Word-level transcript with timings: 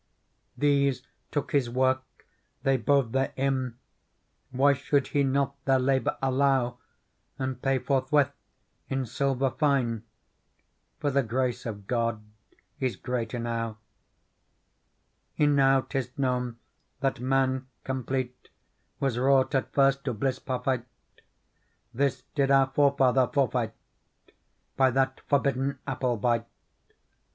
These 0.57 1.03
took 1.29 1.51
His 1.51 1.69
work, 1.69 2.01
they 2.63 2.75
bode 2.75 3.13
therein; 3.13 3.77
Why 4.49 4.73
should 4.73 5.09
He 5.09 5.23
not 5.23 5.63
their 5.65 5.77
labour 5.77 6.17
allow 6.23 6.79
And 7.37 7.61
pay 7.61 7.77
forthwith 7.77 8.31
in 8.89 9.05
silver 9.05 9.51
fine? 9.51 10.01
For 10.99 11.11
the 11.11 11.21
grace 11.21 11.67
of 11.67 11.85
God 11.85 12.23
is 12.79 12.95
great 12.95 13.35
enow. 13.35 13.77
Digitized 15.37 15.37
by 15.37 15.45
Google 15.45 15.45
28 15.45 15.45
PEARL" 15.45 15.47
Enow 15.53 15.81
'tis 15.81 16.17
known 16.17 16.59
that 17.01 17.19
man, 17.19 17.67
complete, 17.83 18.49
Was 18.99 19.19
wrought 19.19 19.53
at 19.53 19.71
first 19.71 20.03
to 20.05 20.15
bliss 20.15 20.39
parfite: 20.39 20.87
This 21.93 22.23
did 22.33 22.49
our 22.49 22.71
forefather 22.73 23.29
forfeit 23.31 23.75
By 24.75 24.89
that 24.89 25.21
forbidden 25.27 25.77
apple 25.85 26.17
bite. 26.17 26.47